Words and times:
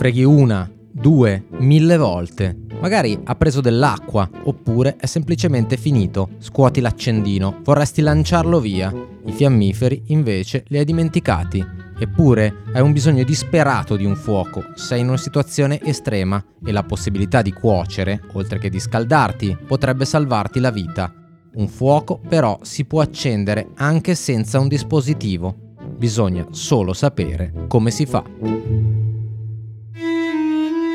freghi 0.00 0.24
una, 0.24 0.66
due, 0.90 1.44
mille 1.58 1.98
volte. 1.98 2.56
Magari 2.80 3.20
ha 3.22 3.34
preso 3.34 3.60
dell'acqua, 3.60 4.26
oppure 4.44 4.96
è 4.96 5.04
semplicemente 5.04 5.76
finito. 5.76 6.30
Scuoti 6.38 6.80
l'accendino, 6.80 7.60
vorresti 7.62 8.00
lanciarlo 8.00 8.60
via. 8.60 8.90
I 9.26 9.30
fiammiferi, 9.30 10.04
invece, 10.06 10.64
li 10.68 10.78
hai 10.78 10.86
dimenticati. 10.86 11.62
Eppure 11.98 12.62
hai 12.72 12.80
un 12.80 12.92
bisogno 12.92 13.24
disperato 13.24 13.96
di 13.96 14.06
un 14.06 14.16
fuoco, 14.16 14.64
sei 14.74 15.00
in 15.00 15.08
una 15.08 15.18
situazione 15.18 15.78
estrema 15.82 16.42
e 16.64 16.72
la 16.72 16.82
possibilità 16.82 17.42
di 17.42 17.52
cuocere, 17.52 18.22
oltre 18.32 18.58
che 18.58 18.70
di 18.70 18.80
scaldarti, 18.80 19.54
potrebbe 19.66 20.06
salvarti 20.06 20.60
la 20.60 20.70
vita. 20.70 21.12
Un 21.56 21.68
fuoco 21.68 22.18
però 22.26 22.58
si 22.62 22.86
può 22.86 23.02
accendere 23.02 23.68
anche 23.74 24.14
senza 24.14 24.58
un 24.60 24.68
dispositivo. 24.68 25.54
Bisogna 25.94 26.46
solo 26.52 26.94
sapere 26.94 27.52
come 27.68 27.90
si 27.90 28.06
fa. 28.06 28.99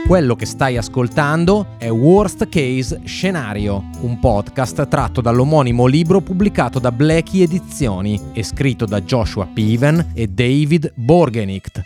Quello 0.07 0.35
che 0.35 0.45
stai 0.45 0.77
ascoltando 0.77 1.65
è 1.79 1.89
Worst 1.89 2.47
Case 2.47 3.01
Scenario, 3.05 3.89
un 4.01 4.19
podcast 4.19 4.87
tratto 4.87 5.19
dall'omonimo 5.19 5.87
libro 5.87 6.21
pubblicato 6.21 6.77
da 6.77 6.91
Blackie 6.91 7.45
Edizioni 7.45 8.21
e 8.31 8.43
scritto 8.43 8.85
da 8.85 9.01
Joshua 9.01 9.47
Piven 9.51 10.11
e 10.13 10.27
David 10.27 10.91
Borgenicht. 10.93 11.81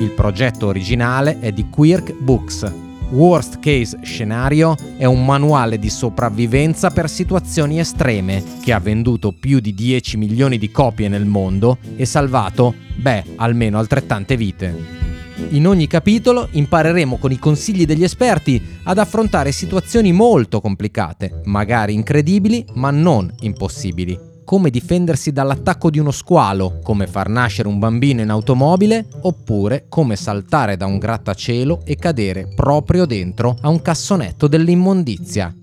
Il 0.00 0.10
progetto 0.10 0.66
originale 0.66 1.40
è 1.40 1.50
di 1.50 1.70
Quirk 1.70 2.12
Books. 2.12 2.70
Worst 3.08 3.58
Case 3.60 4.00
Scenario 4.02 4.76
è 4.98 5.06
un 5.06 5.24
manuale 5.24 5.78
di 5.78 5.88
sopravvivenza 5.88 6.90
per 6.90 7.08
situazioni 7.08 7.80
estreme 7.80 8.44
che 8.62 8.70
ha 8.74 8.78
venduto 8.80 9.32
più 9.32 9.60
di 9.60 9.72
10 9.72 10.18
milioni 10.18 10.58
di 10.58 10.70
copie 10.70 11.08
nel 11.08 11.24
mondo 11.24 11.78
e 11.96 12.04
salvato, 12.04 12.74
beh, 12.96 13.24
almeno 13.36 13.78
altrettante 13.78 14.36
vite. 14.36 15.01
In 15.50 15.66
ogni 15.66 15.86
capitolo 15.86 16.48
impareremo 16.50 17.18
con 17.18 17.30
i 17.30 17.38
consigli 17.38 17.84
degli 17.84 18.04
esperti 18.04 18.60
ad 18.84 18.98
affrontare 18.98 19.52
situazioni 19.52 20.12
molto 20.12 20.60
complicate, 20.60 21.42
magari 21.44 21.94
incredibili, 21.94 22.64
ma 22.74 22.90
non 22.90 23.32
impossibili. 23.40 24.30
Come 24.44 24.70
difendersi 24.70 25.30
dall'attacco 25.30 25.90
di 25.90 25.98
uno 25.98 26.10
squalo, 26.10 26.80
come 26.82 27.06
far 27.06 27.28
nascere 27.28 27.68
un 27.68 27.78
bambino 27.78 28.22
in 28.22 28.30
automobile, 28.30 29.06
oppure 29.22 29.86
come 29.88 30.16
saltare 30.16 30.76
da 30.76 30.86
un 30.86 30.98
grattacielo 30.98 31.82
e 31.84 31.96
cadere 31.96 32.48
proprio 32.54 33.06
dentro 33.06 33.56
a 33.60 33.68
un 33.68 33.80
cassonetto 33.80 34.48
dell'immondizia. 34.48 35.54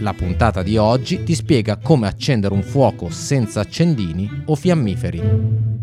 La 0.00 0.12
puntata 0.12 0.62
di 0.62 0.76
oggi 0.76 1.22
ti 1.24 1.34
spiega 1.34 1.78
come 1.78 2.06
accendere 2.06 2.52
un 2.52 2.62
fuoco 2.62 3.08
senza 3.08 3.60
accendini 3.60 4.42
o 4.46 4.54
fiammiferi. 4.54 5.73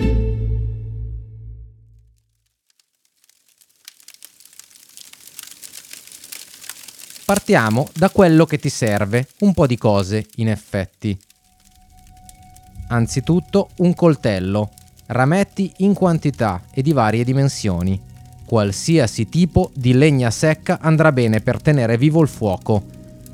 Partiamo 7.31 7.87
da 7.95 8.09
quello 8.09 8.43
che 8.43 8.57
ti 8.57 8.67
serve, 8.67 9.25
un 9.39 9.53
po' 9.53 9.65
di 9.65 9.77
cose 9.77 10.25
in 10.35 10.49
effetti. 10.49 11.17
Anzitutto 12.89 13.69
un 13.77 13.93
coltello, 13.93 14.71
rametti 15.05 15.71
in 15.77 15.93
quantità 15.93 16.63
e 16.73 16.81
di 16.81 16.91
varie 16.91 17.23
dimensioni. 17.23 17.97
Qualsiasi 18.45 19.29
tipo 19.29 19.71
di 19.73 19.93
legna 19.93 20.29
secca 20.29 20.79
andrà 20.81 21.13
bene 21.13 21.39
per 21.39 21.61
tenere 21.61 21.97
vivo 21.97 22.21
il 22.21 22.27
fuoco. 22.27 22.83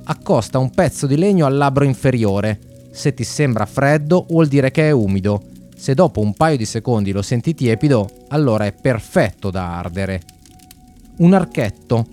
Accosta 0.04 0.60
un 0.60 0.70
pezzo 0.70 1.08
di 1.08 1.18
legno 1.18 1.48
al 1.48 1.58
labbro 1.58 1.84
inferiore. 1.84 2.60
Se 2.92 3.16
ti 3.16 3.24
sembra 3.24 3.66
freddo 3.66 4.28
vuol 4.30 4.46
dire 4.46 4.70
che 4.70 4.90
è 4.90 4.92
umido. 4.92 5.42
Se 5.76 5.96
dopo 5.96 6.20
un 6.20 6.36
paio 6.36 6.58
di 6.58 6.66
secondi 6.66 7.12
lo 7.12 7.24
senti 7.24 7.56
tiepido, 7.56 8.26
allora 8.28 8.68
è 8.68 8.74
perfetto 8.74 9.50
da 9.50 9.76
ardere. 9.76 10.22
Un 11.18 11.34
archetto, 11.34 12.10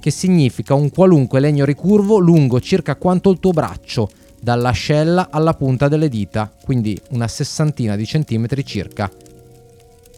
che 0.00 0.10
significa 0.10 0.74
un 0.74 0.90
qualunque 0.90 1.38
legno 1.38 1.64
ricurvo 1.64 2.18
lungo 2.18 2.60
circa 2.60 2.96
quanto 2.96 3.30
il 3.30 3.38
tuo 3.38 3.52
braccio, 3.52 4.10
dall'ascella 4.40 5.28
alla 5.30 5.54
punta 5.54 5.86
delle 5.86 6.08
dita, 6.08 6.50
quindi 6.64 6.98
una 7.10 7.28
sessantina 7.28 7.94
di 7.94 8.06
centimetri 8.06 8.64
circa. 8.64 9.10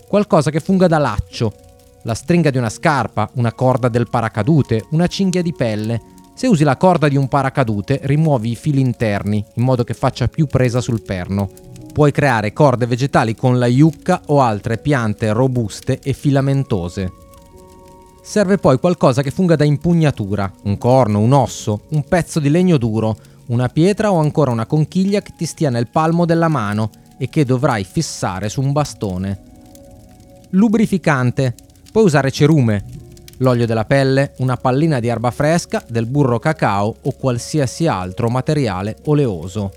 Qualcosa 0.07 0.51
che 0.51 0.61
funga 0.61 0.87
da 0.87 0.99
laccio, 0.99 1.53
la 2.03 2.15
stringa 2.15 2.51
di 2.51 2.59
una 2.59 2.69
scarpa, 2.69 3.31
una 3.35 3.53
corda 3.53 3.89
del 3.89 4.09
paracadute, 4.09 4.87
una 4.91 5.07
cinghia 5.07 5.43
di 5.43 5.53
pelle. 5.53 6.01
Se 6.35 6.47
usi 6.47 6.65
la 6.65 6.77
corda 6.77 7.09
di 7.09 7.17
un 7.17 7.29
paracadute, 7.29 8.01
rimuovi 8.05 8.51
i 8.51 8.57
fili 8.57 8.81
interni 8.81 9.45
in 9.55 9.63
modo 9.63 9.85
che 9.85 9.95
faccia 9.95 10.29
più 10.29 10.47
presa 10.47 10.81
sul 10.81 11.03
perno. 11.03 11.51
Puoi 11.93 12.11
creare 12.11 12.53
corde 12.53 12.87
vegetali 12.87 13.35
con 13.35 13.59
la 13.59 13.67
yucca 13.67 14.23
o 14.27 14.41
altre 14.41 14.79
piante 14.79 15.33
robuste 15.33 15.99
e 16.03 16.13
filamentose. 16.13 17.13
Serve 18.25 18.57
poi 18.57 18.79
qualcosa 18.79 19.21
che 19.21 19.33
funga 19.33 19.57
da 19.57 19.65
impugnatura, 19.65 20.51
un 20.63 20.79
corno, 20.79 21.19
un 21.19 21.33
osso, 21.33 21.83
un 21.89 22.05
pezzo 22.05 22.39
di 22.39 22.51
legno 22.51 22.79
duro, 22.79 23.17
una 23.47 23.69
pietra 23.69 24.13
o 24.13 24.21
ancora 24.21 24.53
una 24.53 24.65
conchiglia 24.65 25.21
che 25.23 25.33
ti 25.37 25.45
stia 25.45 25.71
nel 25.71 25.89
palmo 25.89 26.25
della 26.25 26.47
mano 26.47 26.91
e 27.19 27.29
che 27.29 27.45
dovrai 27.45 27.83
fissare 27.83 28.49
su 28.49 28.61
un 28.61 28.71
bastone. 28.71 29.41
Lubrificante. 30.51 31.55
Puoi 31.91 32.05
usare 32.05 32.31
cerume, 32.31 32.85
l'olio 33.39 33.67
della 33.67 33.85
pelle, 33.85 34.35
una 34.39 34.57
pallina 34.57 35.01
di 35.01 35.09
erba 35.09 35.33
fresca, 35.33 35.85
del 35.87 36.07
burro 36.07 36.39
cacao 36.39 36.95
o 37.03 37.13
qualsiasi 37.13 37.89
altro 37.89 38.31
materiale 38.31 38.99
oleoso. 39.07 39.73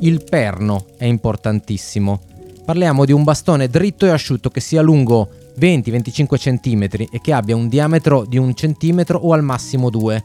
Il 0.00 0.22
perno 0.22 0.84
è 0.98 1.06
importantissimo. 1.06 2.20
Parliamo 2.64 3.06
di 3.06 3.12
un 3.12 3.24
bastone 3.24 3.68
dritto 3.68 4.04
e 4.04 4.10
asciutto 4.10 4.50
che 4.50 4.60
sia 4.60 4.82
lungo 4.82 5.28
20-25 5.58 6.36
cm 6.36 7.06
e 7.10 7.20
che 7.20 7.32
abbia 7.32 7.56
un 7.56 7.68
diametro 7.68 8.24
di 8.24 8.38
un 8.38 8.54
centimetro 8.54 9.18
o 9.18 9.32
al 9.32 9.42
massimo 9.42 9.90
due. 9.90 10.22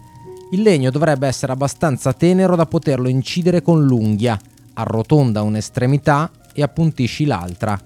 Il 0.52 0.62
legno 0.62 0.92
dovrebbe 0.92 1.28
essere 1.28 1.52
abbastanza 1.52 2.14
tenero 2.14 2.56
da 2.56 2.66
poterlo 2.66 3.10
incidere 3.10 3.62
con 3.62 3.86
l'unghia, 3.86 4.40
arrotonda 4.74 5.42
un'estremità 5.42 6.32
e 6.54 6.62
appuntisci 6.62 7.26
l'altra. 7.26 7.80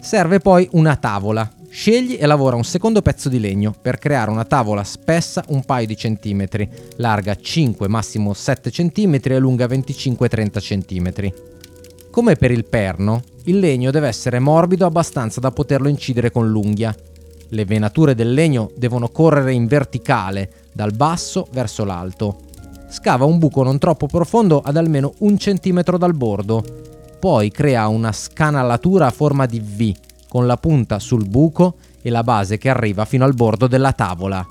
Serve 0.00 0.38
poi 0.40 0.68
una 0.72 0.96
tavola. 0.96 1.50
Scegli 1.68 2.18
e 2.20 2.26
lavora 2.26 2.56
un 2.56 2.64
secondo 2.64 3.00
pezzo 3.00 3.30
di 3.30 3.40
legno 3.40 3.72
per 3.72 3.98
creare 3.98 4.30
una 4.30 4.44
tavola 4.44 4.84
spessa 4.84 5.42
un 5.48 5.64
paio 5.64 5.86
di 5.86 5.96
centimetri, 5.96 6.68
larga 6.96 7.34
5 7.34 7.88
massimo 7.88 8.34
7 8.34 8.70
cm 8.70 9.18
e 9.22 9.38
lunga 9.38 9.66
25-30 9.66 10.60
cm. 10.60 11.51
Come 12.12 12.36
per 12.36 12.50
il 12.50 12.66
perno, 12.66 13.22
il 13.44 13.58
legno 13.58 13.90
deve 13.90 14.06
essere 14.06 14.38
morbido 14.38 14.84
abbastanza 14.84 15.40
da 15.40 15.50
poterlo 15.50 15.88
incidere 15.88 16.30
con 16.30 16.46
l'unghia. 16.46 16.94
Le 17.48 17.64
venature 17.64 18.14
del 18.14 18.34
legno 18.34 18.70
devono 18.76 19.08
correre 19.08 19.54
in 19.54 19.66
verticale, 19.66 20.68
dal 20.74 20.92
basso 20.92 21.48
verso 21.52 21.86
l'alto. 21.86 22.40
Scava 22.90 23.24
un 23.24 23.38
buco 23.38 23.62
non 23.62 23.78
troppo 23.78 24.08
profondo 24.08 24.60
ad 24.60 24.76
almeno 24.76 25.14
un 25.20 25.38
centimetro 25.38 25.96
dal 25.96 26.12
bordo. 26.12 26.62
Poi 27.18 27.50
crea 27.50 27.88
una 27.88 28.12
scanalatura 28.12 29.06
a 29.06 29.10
forma 29.10 29.46
di 29.46 29.60
V, 29.60 29.94
con 30.28 30.46
la 30.46 30.58
punta 30.58 30.98
sul 30.98 31.26
buco 31.26 31.76
e 32.02 32.10
la 32.10 32.22
base 32.22 32.58
che 32.58 32.68
arriva 32.68 33.06
fino 33.06 33.24
al 33.24 33.32
bordo 33.32 33.66
della 33.66 33.94
tavola. 33.94 34.46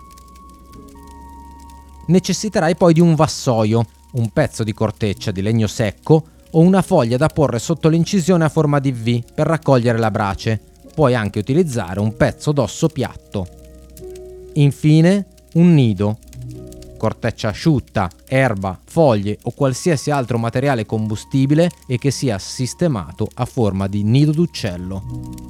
Necessiterai 2.07 2.75
poi 2.75 2.93
di 2.93 3.01
un 3.01 3.13
vassoio, 3.13 3.85
un 4.13 4.29
pezzo 4.29 4.63
di 4.63 4.73
corteccia 4.73 5.29
di 5.29 5.43
legno 5.43 5.67
secco 5.67 6.23
o 6.51 6.59
una 6.59 6.81
foglia 6.81 7.17
da 7.17 7.27
porre 7.27 7.59
sotto 7.59 7.89
l'incisione 7.89 8.45
a 8.45 8.49
forma 8.49 8.79
di 8.79 8.91
V 8.91 9.23
per 9.33 9.47
raccogliere 9.47 9.97
la 9.97 10.11
brace. 10.11 10.59
Puoi 10.93 11.15
anche 11.15 11.39
utilizzare 11.39 11.99
un 11.99 12.15
pezzo 12.15 12.51
d'osso 12.51 12.87
piatto. 12.87 13.47
Infine, 14.53 15.27
un 15.53 15.73
nido. 15.73 16.17
Corteccia 16.97 17.49
asciutta, 17.49 18.09
erba, 18.27 18.79
foglie 18.83 19.37
o 19.43 19.51
qualsiasi 19.51 20.11
altro 20.11 20.37
materiale 20.37 20.85
combustibile 20.85 21.69
e 21.87 21.97
che 21.97 22.11
sia 22.11 22.37
sistemato 22.37 23.27
a 23.35 23.45
forma 23.45 23.87
di 23.87 24.03
nido 24.03 24.31
d'uccello. 24.31 25.49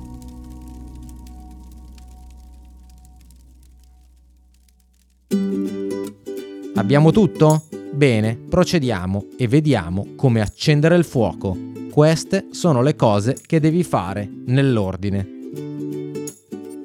Abbiamo 6.75 7.11
tutto? 7.11 7.63
Bene, 7.93 8.37
procediamo 8.49 9.25
e 9.37 9.47
vediamo 9.49 10.07
come 10.15 10.39
accendere 10.39 10.95
il 10.95 11.03
fuoco. 11.03 11.57
Queste 11.91 12.47
sono 12.51 12.81
le 12.81 12.95
cose 12.95 13.35
che 13.45 13.59
devi 13.59 13.83
fare 13.83 14.29
nell'ordine. 14.45 15.39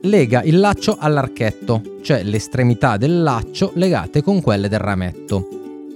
Lega 0.02 0.42
il 0.42 0.58
laccio 0.58 0.96
all'archetto, 0.98 1.98
cioè 2.02 2.24
le 2.24 2.36
estremità 2.36 2.96
del 2.96 3.22
laccio 3.22 3.70
legate 3.74 4.20
con 4.20 4.40
quelle 4.42 4.68
del 4.68 4.80
rametto. 4.80 5.48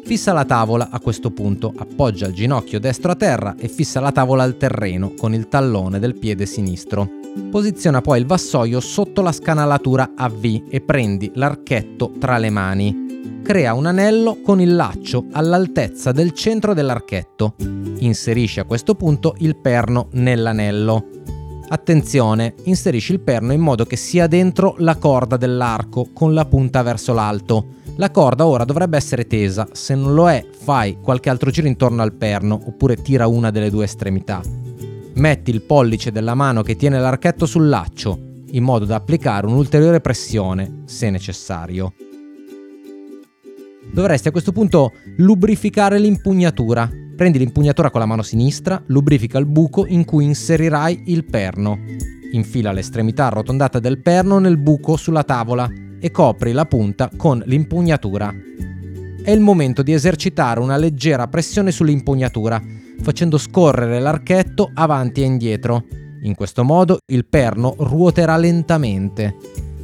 Fissa 0.04 0.32
la 0.32 0.44
tavola 0.44 0.88
a 0.90 1.00
questo 1.00 1.32
punto, 1.32 1.72
appoggia 1.76 2.26
il 2.26 2.32
ginocchio 2.32 2.78
destro 2.78 3.10
a 3.10 3.16
terra 3.16 3.56
e 3.58 3.68
fissa 3.68 4.00
la 4.00 4.12
tavola 4.12 4.44
al 4.44 4.56
terreno 4.56 5.14
con 5.16 5.34
il 5.34 5.48
tallone 5.48 5.98
del 5.98 6.16
piede 6.16 6.46
sinistro. 6.46 7.18
Posiziona 7.50 8.00
poi 8.00 8.20
il 8.20 8.26
vassoio 8.26 8.78
sotto 8.80 9.22
la 9.22 9.32
scanalatura 9.32 10.12
a 10.14 10.28
V 10.28 10.66
e 10.68 10.80
prendi 10.80 11.32
l'archetto 11.34 12.12
tra 12.18 12.38
le 12.38 12.50
mani 12.50 13.09
crea 13.42 13.74
un 13.74 13.86
anello 13.86 14.40
con 14.42 14.60
il 14.60 14.76
laccio 14.76 15.26
all'altezza 15.32 16.12
del 16.12 16.32
centro 16.32 16.74
dell'archetto. 16.74 17.54
Inserisci 17.98 18.60
a 18.60 18.64
questo 18.64 18.94
punto 18.94 19.34
il 19.38 19.56
perno 19.56 20.08
nell'anello. 20.12 21.06
Attenzione, 21.68 22.54
inserisci 22.64 23.12
il 23.12 23.20
perno 23.20 23.52
in 23.52 23.60
modo 23.60 23.84
che 23.84 23.96
sia 23.96 24.26
dentro 24.26 24.74
la 24.78 24.96
corda 24.96 25.36
dell'arco 25.36 26.08
con 26.12 26.34
la 26.34 26.44
punta 26.44 26.82
verso 26.82 27.12
l'alto. 27.12 27.78
La 27.96 28.10
corda 28.10 28.46
ora 28.46 28.64
dovrebbe 28.64 28.96
essere 28.96 29.26
tesa, 29.26 29.68
se 29.72 29.94
non 29.94 30.14
lo 30.14 30.28
è 30.28 30.44
fai 30.50 30.98
qualche 31.00 31.28
altro 31.28 31.50
giro 31.50 31.66
intorno 31.66 32.02
al 32.02 32.12
perno 32.12 32.60
oppure 32.64 32.96
tira 32.96 33.26
una 33.26 33.50
delle 33.50 33.70
due 33.70 33.84
estremità. 33.84 34.40
Metti 35.14 35.50
il 35.50 35.62
pollice 35.62 36.10
della 36.10 36.34
mano 36.34 36.62
che 36.62 36.76
tiene 36.76 36.98
l'archetto 36.98 37.46
sul 37.46 37.68
laccio, 37.68 38.18
in 38.52 38.64
modo 38.64 38.84
da 38.84 38.96
applicare 38.96 39.46
un'ulteriore 39.46 40.00
pressione, 40.00 40.82
se 40.86 41.10
necessario. 41.10 41.92
Dovresti 43.92 44.28
a 44.28 44.30
questo 44.32 44.52
punto 44.52 44.92
lubrificare 45.16 45.98
l'impugnatura, 45.98 46.90
Prendi 47.20 47.38
l'impugnatura 47.38 47.90
con 47.90 48.00
la 48.00 48.06
mano 48.06 48.22
sinistra, 48.22 48.82
lubrifica 48.86 49.36
il 49.36 49.44
buco 49.44 49.84
in 49.86 50.06
cui 50.06 50.24
inserirai 50.24 51.02
il 51.08 51.26
perno. 51.26 51.78
Infila 52.32 52.72
l'estremità 52.72 53.26
arrotondata 53.26 53.78
del 53.78 54.00
perno 54.00 54.38
nel 54.38 54.56
buco 54.56 54.96
sulla 54.96 55.22
tavola 55.22 55.68
e 56.00 56.10
copri 56.10 56.52
la 56.52 56.64
punta 56.64 57.10
con 57.14 57.42
l'impugnatura. 57.44 58.34
È 59.22 59.30
il 59.30 59.40
momento 59.40 59.82
di 59.82 59.92
esercitare 59.92 60.60
una 60.60 60.78
leggera 60.78 61.28
pressione 61.28 61.72
sull'impugnatura, 61.72 62.58
facendo 63.02 63.36
scorrere 63.36 64.00
l'archetto 64.00 64.70
avanti 64.72 65.20
e 65.20 65.26
indietro. 65.26 65.84
In 66.22 66.34
questo 66.34 66.64
modo 66.64 67.00
il 67.08 67.26
perno 67.26 67.74
ruoterà 67.76 68.38
lentamente. 68.38 69.36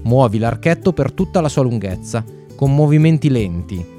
Muovi 0.05 0.39
l'archetto 0.39 0.95
per 0.95 1.13
tutta 1.13 1.43
la 1.43 1.51
sua 1.51 1.65
lunghezza, 1.65 2.25
con 2.55 2.75
movimenti 2.75 3.29
lenti. 3.29 3.96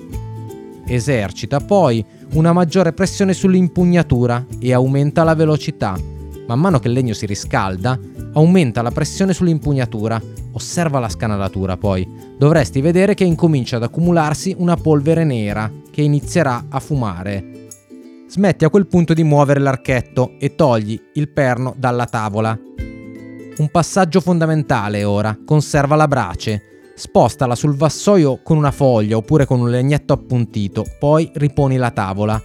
Esercita 0.90 1.60
poi 1.60 2.04
una 2.34 2.54
maggiore 2.54 2.94
pressione 2.94 3.34
sull'impugnatura 3.34 4.46
e 4.58 4.72
aumenta 4.72 5.26
la 5.26 5.36
velocità. 5.36 6.00
Man 6.48 6.60
mano 6.62 6.80
che 6.80 6.88
il 6.88 6.94
legno 6.94 7.14
si 7.14 7.26
riscalda, 7.26 8.00
aumenta 8.34 8.82
la 8.82 8.92
pressione 8.92 9.34
sull'impugnatura. 9.34 10.22
Osserva 10.54 11.00
la 11.00 11.10
scanalatura 11.10 11.76
poi. 11.76 12.08
Dovresti 12.38 12.80
vedere 12.80 13.16
che 13.16 13.26
incomincia 13.26 13.76
ad 13.76 13.84
accumularsi 13.84 14.56
una 14.58 14.78
polvere 14.78 15.26
nera 15.26 15.70
che 15.92 16.02
inizierà 16.02 16.68
a 16.70 16.80
fumare. 16.80 17.68
Smetti 18.30 18.64
a 18.64 18.70
quel 18.70 18.88
punto 18.88 19.14
di 19.14 19.24
muovere 19.24 19.60
l'archetto 19.60 20.36
e 20.40 20.56
togli 20.56 21.00
il 21.16 21.30
perno 21.30 21.76
dalla 21.78 22.06
tavola. 22.06 22.58
Un 23.58 23.70
passaggio 23.70 24.22
fondamentale 24.22 25.04
ora, 25.04 25.38
conserva 25.46 25.96
la 25.96 26.08
brace 26.08 26.62
spostala 26.98 27.54
sul 27.54 27.76
vassoio 27.76 28.40
con 28.42 28.58
una 28.58 28.72
foglia 28.72 29.18
oppure 29.18 29.46
con 29.46 29.60
un 29.60 29.70
legnetto 29.70 30.14
appuntito, 30.14 30.84
poi 31.00 31.30
riponi 31.36 31.78
la 31.78 31.92
tavola. 31.92 32.42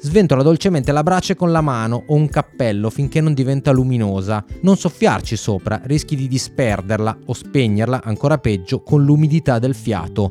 Sventola 0.00 0.42
dolcemente 0.42 0.90
la 0.90 1.04
brace 1.04 1.36
con 1.36 1.52
la 1.52 1.60
mano 1.60 2.02
o 2.08 2.16
un 2.16 2.28
cappello 2.28 2.90
finché 2.90 3.20
non 3.20 3.34
diventa 3.34 3.70
luminosa. 3.70 4.44
Non 4.62 4.76
soffiarci 4.76 5.36
sopra, 5.36 5.80
rischi 5.84 6.16
di 6.16 6.26
disperderla 6.26 7.18
o 7.26 7.32
spegnerla, 7.32 8.02
ancora 8.02 8.38
peggio, 8.38 8.82
con 8.82 9.04
l'umidità 9.04 9.60
del 9.60 9.76
fiato. 9.76 10.28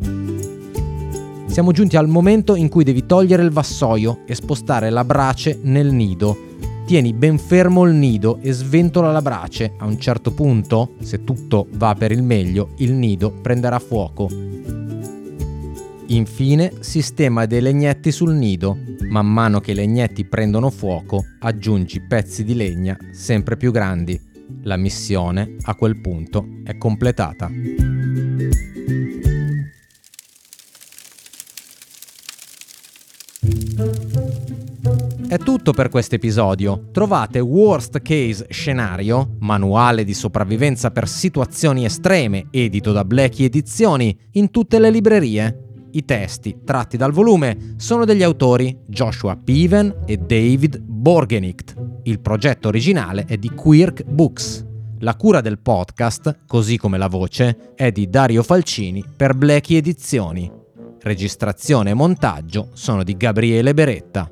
Siamo 1.45 1.71
giunti 1.71 1.95
al 1.95 2.09
momento 2.09 2.55
in 2.55 2.67
cui 2.67 2.83
devi 2.83 3.05
togliere 3.05 3.43
il 3.43 3.51
vassoio 3.51 4.23
e 4.25 4.35
spostare 4.35 4.89
la 4.89 5.05
brace 5.05 5.57
nel 5.63 5.93
nido. 5.93 6.50
Tieni 6.85 7.13
ben 7.13 7.37
fermo 7.37 7.85
il 7.85 7.93
nido 7.93 8.39
e 8.41 8.51
sventola 8.51 9.11
la 9.11 9.21
brace. 9.21 9.73
A 9.77 9.85
un 9.85 9.99
certo 9.99 10.31
punto, 10.31 10.95
se 11.01 11.23
tutto 11.23 11.67
va 11.71 11.95
per 11.95 12.11
il 12.11 12.21
meglio, 12.21 12.73
il 12.77 12.93
nido 12.93 13.31
prenderà 13.31 13.79
fuoco. 13.79 14.29
Infine, 16.07 16.73
sistema 16.81 17.45
dei 17.45 17.61
legnetti 17.61 18.11
sul 18.11 18.33
nido. 18.33 18.77
Man 19.09 19.31
mano 19.31 19.61
che 19.61 19.71
i 19.71 19.75
legnetti 19.75 20.25
prendono 20.25 20.69
fuoco, 20.69 21.23
aggiungi 21.39 22.01
pezzi 22.01 22.43
di 22.43 22.55
legna 22.55 22.97
sempre 23.11 23.55
più 23.55 23.71
grandi. 23.71 24.19
La 24.63 24.75
missione, 24.75 25.55
a 25.61 25.75
quel 25.75 26.01
punto, 26.01 26.45
è 26.65 26.77
completata. 26.77 27.49
È 35.31 35.37
tutto 35.37 35.71
per 35.71 35.87
questo 35.87 36.15
episodio. 36.15 36.89
Trovate 36.91 37.39
Worst 37.39 38.01
Case 38.01 38.47
Scenario, 38.49 39.37
manuale 39.39 40.03
di 40.03 40.13
sopravvivenza 40.13 40.91
per 40.91 41.07
situazioni 41.07 41.85
estreme, 41.85 42.47
edito 42.51 42.91
da 42.91 43.05
Blackie 43.05 43.45
Edizioni, 43.45 44.13
in 44.31 44.51
tutte 44.51 44.77
le 44.77 44.89
librerie. 44.89 45.87
I 45.91 46.03
testi, 46.03 46.57
tratti 46.65 46.97
dal 46.97 47.13
volume, 47.13 47.75
sono 47.77 48.03
degli 48.03 48.23
autori 48.23 48.77
Joshua 48.87 49.37
Piven 49.41 50.03
e 50.05 50.17
David 50.17 50.79
Borgenicht. 50.81 51.75
Il 52.03 52.19
progetto 52.19 52.67
originale 52.67 53.23
è 53.25 53.37
di 53.37 53.51
Quirk 53.51 54.03
Books. 54.03 54.65
La 54.99 55.15
cura 55.15 55.39
del 55.39 55.59
podcast, 55.59 56.39
così 56.45 56.75
come 56.75 56.97
la 56.97 57.07
voce, 57.07 57.71
è 57.75 57.89
di 57.93 58.09
Dario 58.09 58.43
Falcini 58.43 59.01
per 59.15 59.33
Blackie 59.35 59.77
Edizioni. 59.77 60.51
Registrazione 60.99 61.91
e 61.91 61.93
montaggio 61.93 62.67
sono 62.73 63.05
di 63.05 63.15
Gabriele 63.15 63.73
Beretta. 63.73 64.29